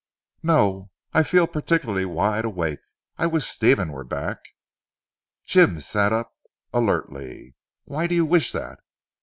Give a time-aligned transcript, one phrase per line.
[0.41, 2.79] "No, I feel particularly wide awake.
[3.19, 4.49] I wish Stephen were back!" Dr.
[5.45, 6.33] Jim sat up
[6.73, 7.53] alertly.
[7.83, 8.79] "Why do you wish that?"